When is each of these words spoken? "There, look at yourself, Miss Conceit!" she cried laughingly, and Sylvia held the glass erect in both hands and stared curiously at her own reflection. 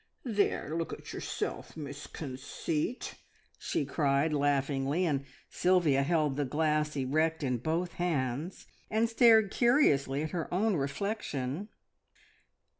"There, 0.25 0.75
look 0.75 0.93
at 0.93 1.13
yourself, 1.13 1.77
Miss 1.77 2.07
Conceit!" 2.07 3.19
she 3.59 3.85
cried 3.85 4.33
laughingly, 4.33 5.05
and 5.05 5.25
Sylvia 5.47 6.01
held 6.01 6.37
the 6.37 6.43
glass 6.43 6.95
erect 6.95 7.43
in 7.43 7.59
both 7.59 7.93
hands 7.93 8.65
and 8.89 9.07
stared 9.07 9.51
curiously 9.51 10.23
at 10.23 10.31
her 10.31 10.51
own 10.51 10.75
reflection. 10.75 11.69